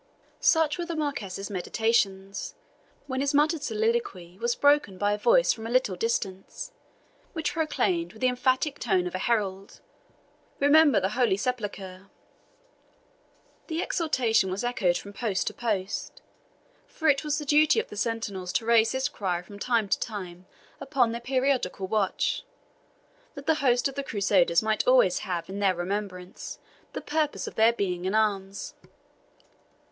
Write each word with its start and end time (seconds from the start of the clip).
Such 0.39 0.79
were 0.79 0.85
the 0.87 0.95
Marquis's 0.95 1.51
meditations, 1.51 2.55
when 3.05 3.21
his 3.21 3.35
muttered 3.35 3.61
soliloquy 3.61 4.39
was 4.39 4.55
broken 4.55 4.97
by 4.97 5.13
a 5.13 5.17
voice 5.19 5.53
from 5.53 5.67
a 5.67 5.69
little 5.69 5.95
distance, 5.95 6.71
which 7.33 7.53
proclaimed 7.53 8.11
with 8.11 8.21
the 8.23 8.27
emphatic 8.27 8.79
tone 8.79 9.05
of 9.05 9.13
a 9.13 9.19
herald, 9.19 9.79
"Remember 10.59 10.99
the 10.99 11.09
Holy 11.09 11.37
Sepulchre!" 11.37 12.09
The 13.67 13.83
exhortation 13.83 14.49
was 14.49 14.63
echoed 14.63 14.97
from 14.97 15.13
post 15.13 15.45
to 15.45 15.53
post, 15.53 16.23
for 16.87 17.07
it 17.07 17.23
was 17.23 17.37
the 17.37 17.45
duty 17.45 17.79
of 17.79 17.89
the 17.89 17.95
sentinels 17.95 18.51
to 18.53 18.65
raise 18.65 18.93
this 18.93 19.07
cry 19.07 19.43
from 19.43 19.59
time 19.59 19.87
to 19.87 19.99
time 19.99 20.47
upon 20.79 21.11
their 21.11 21.21
periodical 21.21 21.85
watch, 21.85 22.43
that 23.35 23.45
the 23.45 23.53
host 23.61 23.87
of 23.87 23.93
the 23.93 24.01
Crusaders 24.03 24.63
might 24.63 24.87
always 24.87 25.19
have 25.19 25.47
in 25.47 25.59
their 25.59 25.75
remembrance 25.75 26.57
the 26.93 27.01
purpose 27.01 27.45
of 27.45 27.53
their 27.53 27.71
being 27.71 28.05
in 28.05 28.15
arms. 28.15 28.73